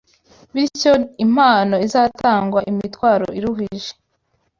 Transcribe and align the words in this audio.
Bityo 0.53 0.91
impano 1.25 1.75
ziratangwa, 1.91 2.59
imitwaro 2.71 3.27
iruhije 3.37 3.91